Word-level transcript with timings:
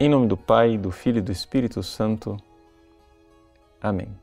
Em 0.00 0.08
nome 0.08 0.28
do 0.28 0.36
Pai, 0.36 0.78
do 0.78 0.92
Filho 0.92 1.18
e 1.18 1.20
do 1.20 1.32
Espírito 1.32 1.82
Santo. 1.82 2.36
Amém. 3.80 4.16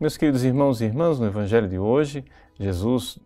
Meus 0.00 0.16
queridos 0.16 0.42
irmãos 0.42 0.80
e 0.80 0.86
irmãs, 0.86 1.20
no 1.20 1.26
Evangelho 1.26 1.68
de 1.68 1.78
hoje, 1.78 2.24
Jesus, 2.58 3.20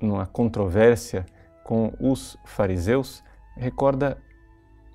numa 0.00 0.24
controvérsia 0.24 1.26
com 1.62 1.92
os 2.00 2.38
fariseus, 2.46 3.22
recorda 3.54 4.16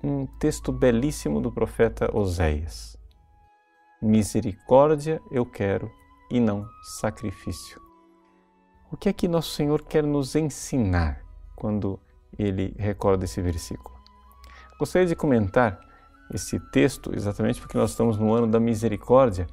um 0.02 0.26
texto 0.26 0.72
belíssimo 0.72 1.40
do 1.40 1.52
profeta 1.52 2.10
Oséias. 2.12 2.98
Misericórdia 4.02 5.22
eu 5.30 5.46
quero 5.46 5.88
e 6.28 6.40
não 6.40 6.66
sacrifício. 6.82 7.80
O 8.90 8.96
que 8.96 9.08
é 9.08 9.12
que 9.12 9.28
nosso 9.28 9.50
Senhor 9.50 9.84
quer 9.84 10.02
nos 10.02 10.34
ensinar 10.34 11.24
quando 11.54 12.00
ele 12.36 12.74
recorda 12.76 13.24
esse 13.24 13.40
versículo? 13.40 13.91
Gostaria 14.82 15.06
de 15.06 15.14
comentar 15.14 15.78
esse 16.34 16.58
texto 16.58 17.12
exatamente 17.14 17.60
porque 17.60 17.78
nós 17.78 17.90
estamos 17.90 18.18
no 18.18 18.34
ano 18.34 18.48
da 18.48 18.58
misericórdia 18.58 19.46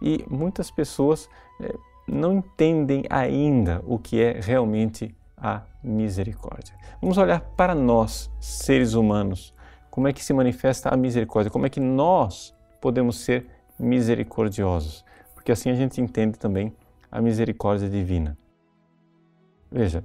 e 0.00 0.24
muitas 0.30 0.70
pessoas 0.70 1.28
eh, 1.60 1.74
não 2.06 2.34
entendem 2.34 3.02
ainda 3.10 3.82
o 3.84 3.98
que 3.98 4.22
é 4.22 4.38
realmente 4.40 5.12
a 5.36 5.62
misericórdia. 5.82 6.72
Vamos 7.02 7.18
olhar 7.18 7.40
para 7.40 7.74
nós, 7.74 8.30
seres 8.38 8.94
humanos, 8.94 9.52
como 9.90 10.06
é 10.06 10.12
que 10.12 10.22
se 10.22 10.32
manifesta 10.32 10.88
a 10.88 10.96
misericórdia, 10.96 11.50
como 11.50 11.66
é 11.66 11.68
que 11.68 11.80
nós 11.80 12.54
podemos 12.80 13.18
ser 13.18 13.44
misericordiosos, 13.76 15.04
porque 15.34 15.50
assim 15.50 15.68
a 15.68 15.74
gente 15.74 16.00
entende 16.00 16.38
também 16.38 16.72
a 17.10 17.20
misericórdia 17.20 17.88
divina. 17.90 18.38
Veja, 19.68 20.04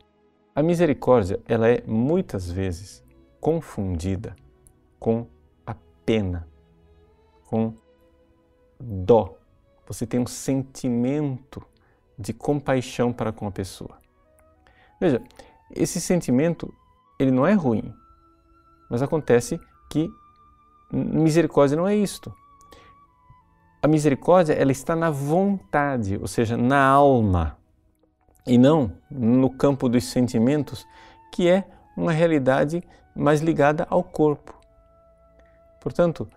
a 0.56 0.64
misericórdia 0.64 1.40
ela 1.48 1.70
é 1.70 1.84
muitas 1.86 2.50
vezes 2.50 3.04
confundida 3.40 4.36
com 5.02 5.26
a 5.66 5.76
pena, 6.06 6.48
com 7.48 7.74
dó. 8.80 9.36
Você 9.88 10.06
tem 10.06 10.20
um 10.20 10.28
sentimento 10.28 11.66
de 12.20 12.32
compaixão 12.32 13.12
para 13.12 13.32
com 13.32 13.48
a 13.48 13.52
pessoa. 13.52 13.98
Veja, 15.00 15.20
esse 15.72 16.00
sentimento 16.00 16.72
ele 17.18 17.32
não 17.32 17.48
é 17.48 17.54
ruim, 17.54 17.92
mas 18.92 19.02
acontece 19.02 19.60
que 19.90 20.08
misericórdia 20.94 21.76
não 21.76 21.88
é 21.88 21.96
isto. 21.96 22.32
A 23.82 23.88
misericórdia 23.88 24.54
ela 24.54 24.72
está 24.72 24.96
na 24.96 25.10
vontade, 25.10 26.16
ou 26.22 26.28
seja, 26.28 26.56
na 26.56 26.86
alma, 26.86 27.58
e 28.46 28.56
não 28.56 28.96
no 29.10 29.50
campo 29.50 29.90
dos 29.90 30.04
sentimentos, 30.04 30.86
que 31.32 31.50
é 31.50 31.68
uma 31.98 32.12
realidade 32.12 32.84
mais 33.16 33.42
ligada 33.42 33.88
ao 33.90 34.04
corpo. 34.04 34.61
Portanto, 35.82 36.30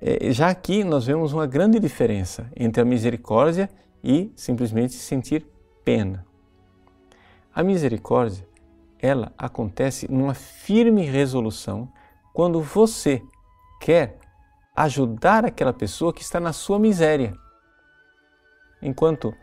é, 0.00 0.32
já 0.32 0.48
aqui 0.48 0.82
nós 0.82 1.06
vemos 1.06 1.32
uma 1.32 1.46
grande 1.46 1.78
diferença 1.78 2.50
entre 2.56 2.80
a 2.82 2.84
misericórdia 2.84 3.70
e 4.02 4.32
simplesmente 4.34 4.94
sentir 4.94 5.46
pena. 5.84 6.26
A 7.54 7.62
misericórdia, 7.62 8.46
ela 8.98 9.32
acontece 9.36 10.10
numa 10.10 10.34
firme 10.34 11.02
resolução 11.02 11.92
quando 12.32 12.60
você 12.60 13.22
quer 13.80 14.18
ajudar 14.74 15.44
aquela 15.44 15.72
pessoa 15.72 16.12
que 16.12 16.22
está 16.22 16.40
na 16.40 16.52
sua 16.52 16.78
miséria. 16.78 17.34
Enquanto 18.80 19.34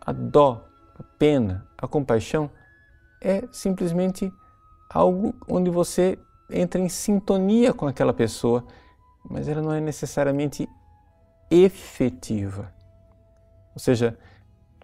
a 0.00 0.12
dó, 0.12 0.68
a 0.98 1.02
pena, 1.18 1.66
a 1.76 1.88
compaixão 1.88 2.50
é 3.20 3.42
simplesmente 3.50 4.32
algo 4.88 5.34
onde 5.48 5.70
você 5.70 6.18
entra 6.50 6.80
em 6.80 6.88
sintonia 6.88 7.72
com 7.72 7.86
aquela 7.86 8.12
pessoa 8.12 8.64
mas 9.28 9.48
ela 9.48 9.62
não 9.62 9.72
é 9.72 9.80
necessariamente 9.80 10.68
efetiva. 11.50 12.72
Ou 13.74 13.80
seja, 13.80 14.16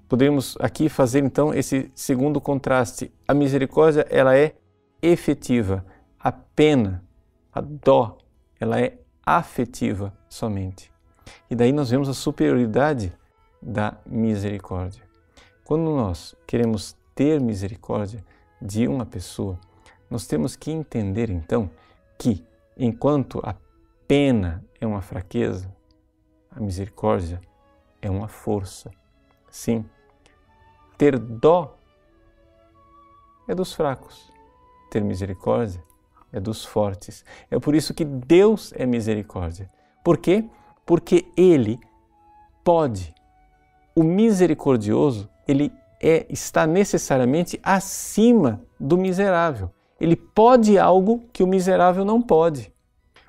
podemos 0.08 0.56
aqui 0.60 0.88
fazer 0.88 1.22
então 1.22 1.54
esse 1.54 1.90
segundo 1.94 2.40
contraste. 2.40 3.12
A 3.26 3.34
misericórdia, 3.34 4.06
ela 4.10 4.36
é 4.36 4.54
efetiva. 5.02 5.84
A 6.18 6.32
pena, 6.32 7.04
a 7.52 7.60
dó, 7.60 8.18
ela 8.58 8.80
é 8.80 8.98
afetiva 9.24 10.12
somente. 10.28 10.90
E 11.48 11.54
daí 11.54 11.72
nós 11.72 11.90
vemos 11.90 12.08
a 12.08 12.14
superioridade 12.14 13.12
da 13.62 13.96
misericórdia. 14.06 15.02
Quando 15.64 15.84
nós 15.94 16.34
queremos 16.46 16.96
ter 17.14 17.40
misericórdia 17.40 18.24
de 18.60 18.88
uma 18.88 19.06
pessoa, 19.06 19.58
nós 20.10 20.26
temos 20.26 20.56
que 20.56 20.70
entender 20.70 21.30
então 21.30 21.70
que 22.18 22.44
enquanto 22.76 23.40
a 23.44 23.54
pena 24.10 24.64
é 24.80 24.84
uma 24.84 25.00
fraqueza, 25.00 25.72
a 26.50 26.58
misericórdia 26.58 27.40
é 28.02 28.10
uma 28.10 28.26
força. 28.26 28.90
Sim, 29.48 29.84
ter 30.98 31.16
dó 31.16 31.76
é 33.46 33.54
dos 33.54 33.72
fracos, 33.72 34.32
ter 34.90 35.04
misericórdia 35.04 35.80
é 36.32 36.40
dos 36.40 36.64
fortes. 36.64 37.24
É 37.48 37.60
por 37.60 37.72
isso 37.72 37.94
que 37.94 38.04
Deus 38.04 38.72
é 38.74 38.84
misericórdia. 38.84 39.70
Por 40.02 40.18
quê? 40.18 40.44
Porque 40.84 41.30
Ele 41.36 41.78
pode. 42.64 43.14
O 43.94 44.02
misericordioso, 44.02 45.30
ele 45.46 45.72
é, 46.02 46.26
está 46.28 46.66
necessariamente 46.66 47.60
acima 47.62 48.60
do 48.78 48.98
miserável. 48.98 49.70
Ele 50.00 50.16
pode 50.16 50.76
algo 50.76 51.22
que 51.32 51.44
o 51.44 51.46
miserável 51.46 52.04
não 52.04 52.20
pode. 52.20 52.72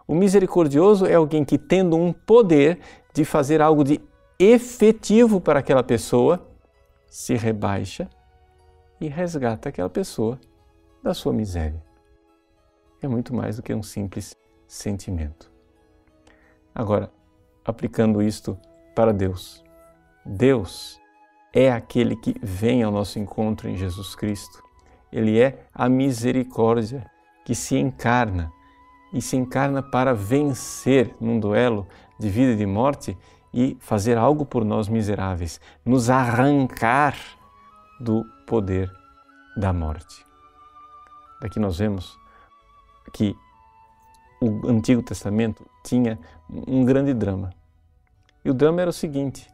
O 0.07 0.15
misericordioso 0.15 1.05
é 1.05 1.15
alguém 1.15 1.45
que, 1.45 1.57
tendo 1.57 1.95
um 1.95 2.11
poder 2.11 2.79
de 3.13 3.23
fazer 3.23 3.61
algo 3.61 3.83
de 3.83 4.01
efetivo 4.39 5.39
para 5.39 5.59
aquela 5.59 5.83
pessoa, 5.83 6.47
se 7.07 7.35
rebaixa 7.35 8.09
e 8.99 9.07
resgata 9.07 9.69
aquela 9.69 9.89
pessoa 9.89 10.39
da 11.03 11.13
sua 11.13 11.33
miséria. 11.33 11.81
É 13.01 13.07
muito 13.07 13.33
mais 13.33 13.57
do 13.57 13.63
que 13.63 13.73
um 13.73 13.83
simples 13.83 14.35
sentimento. 14.67 15.51
Agora, 16.73 17.11
aplicando 17.65 18.21
isto 18.21 18.57
para 18.95 19.11
Deus. 19.11 19.63
Deus 20.25 20.99
é 21.53 21.71
aquele 21.71 22.15
que 22.15 22.35
vem 22.41 22.83
ao 22.83 22.91
nosso 22.91 23.19
encontro 23.19 23.67
em 23.67 23.75
Jesus 23.75 24.15
Cristo. 24.15 24.63
Ele 25.11 25.39
é 25.39 25.65
a 25.73 25.89
misericórdia 25.89 27.05
que 27.43 27.53
se 27.53 27.75
encarna 27.77 28.51
e 29.13 29.21
se 29.21 29.35
encarna 29.35 29.81
para 29.81 30.13
vencer 30.13 31.15
num 31.19 31.39
duelo 31.39 31.87
de 32.19 32.29
vida 32.29 32.53
e 32.53 32.55
de 32.55 32.65
morte 32.65 33.17
e 33.53 33.77
fazer 33.79 34.17
algo 34.17 34.45
por 34.45 34.63
nós 34.63 34.87
miseráveis, 34.87 35.59
nos 35.85 36.09
arrancar 36.09 37.15
do 37.99 38.23
poder 38.47 38.91
da 39.57 39.73
morte. 39.73 40.25
Daqui 41.41 41.59
nós 41.59 41.77
vemos 41.77 42.17
que 43.13 43.35
o 44.39 44.67
Antigo 44.67 45.03
Testamento 45.03 45.65
tinha 45.83 46.17
um 46.49 46.83
grande 46.85 47.13
drama. 47.13 47.51
E 48.43 48.49
o 48.49 48.53
drama 48.53 48.81
era 48.81 48.89
o 48.89 48.93
seguinte: 48.93 49.47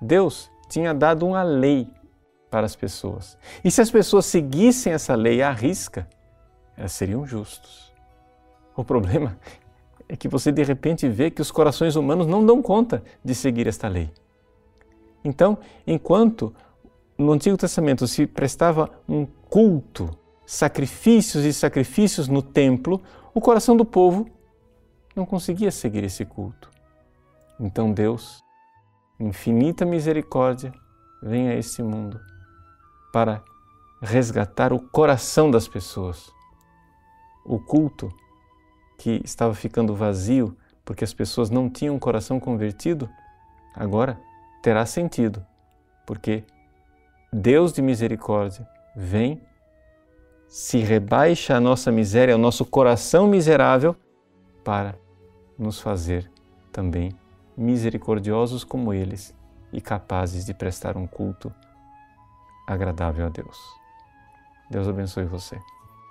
Deus 0.00 0.50
tinha 0.68 0.94
dado 0.94 1.26
uma 1.26 1.42
lei 1.42 1.88
para 2.50 2.66
as 2.66 2.74
pessoas. 2.74 3.36
E 3.64 3.70
se 3.70 3.80
as 3.80 3.90
pessoas 3.90 4.26
seguissem 4.26 4.92
essa 4.92 5.14
lei 5.14 5.42
à 5.42 5.50
risca, 5.50 6.08
elas 6.76 6.92
seriam 6.92 7.26
justos. 7.26 7.93
O 8.76 8.84
problema 8.84 9.38
é 10.08 10.16
que 10.16 10.28
você 10.28 10.50
de 10.52 10.62
repente 10.62 11.08
vê 11.08 11.30
que 11.30 11.40
os 11.42 11.50
corações 11.50 11.96
humanos 11.96 12.26
não 12.26 12.44
dão 12.44 12.60
conta 12.60 13.02
de 13.24 13.34
seguir 13.34 13.66
esta 13.66 13.88
lei. 13.88 14.10
Então, 15.24 15.58
enquanto 15.86 16.54
no 17.16 17.32
Antigo 17.32 17.56
Testamento 17.56 18.06
se 18.06 18.26
prestava 18.26 18.90
um 19.08 19.24
culto, 19.24 20.10
sacrifícios 20.44 21.44
e 21.44 21.52
sacrifícios 21.52 22.28
no 22.28 22.42
templo, 22.42 23.00
o 23.32 23.40
coração 23.40 23.76
do 23.76 23.84
povo 23.84 24.28
não 25.14 25.24
conseguia 25.24 25.70
seguir 25.70 26.04
esse 26.04 26.24
culto. 26.24 26.70
Então 27.58 27.92
Deus, 27.92 28.42
infinita 29.18 29.86
misericórdia, 29.86 30.72
vem 31.22 31.48
a 31.48 31.54
este 31.54 31.82
mundo 31.82 32.20
para 33.12 33.42
resgatar 34.02 34.72
o 34.72 34.80
coração 34.80 35.50
das 35.50 35.66
pessoas. 35.68 36.30
O 37.44 37.58
culto 37.58 38.12
que 38.98 39.20
estava 39.24 39.54
ficando 39.54 39.94
vazio 39.94 40.56
porque 40.84 41.04
as 41.04 41.14
pessoas 41.14 41.50
não 41.50 41.70
tinham 41.70 41.96
o 41.96 42.00
coração 42.00 42.38
convertido, 42.38 43.08
agora 43.74 44.20
terá 44.62 44.84
sentido, 44.84 45.44
porque 46.06 46.44
Deus 47.32 47.72
de 47.72 47.80
misericórdia 47.80 48.68
vem, 48.94 49.40
se 50.46 50.78
rebaixa 50.78 51.56
a 51.56 51.60
nossa 51.60 51.90
miséria, 51.90 52.34
o 52.34 52.38
nosso 52.38 52.64
coração 52.64 53.26
miserável, 53.26 53.96
para 54.62 54.94
nos 55.58 55.80
fazer 55.80 56.30
também 56.70 57.12
misericordiosos 57.56 58.64
como 58.64 58.92
eles 58.92 59.34
e 59.72 59.80
capazes 59.80 60.44
de 60.44 60.54
prestar 60.54 60.96
um 60.96 61.06
culto 61.06 61.52
agradável 62.66 63.26
a 63.26 63.28
Deus. 63.28 63.58
Deus 64.70 64.88
abençoe 64.88 65.24
você. 65.24 65.58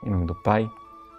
Em 0.03 0.09
nome 0.09 0.25
do 0.25 0.35
Pai, 0.43 0.69